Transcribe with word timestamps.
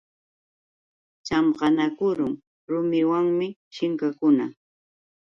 Chamqanakurun 1.27 2.33
rumiwanmi 2.69 3.47
shinkakuna. 3.75 4.45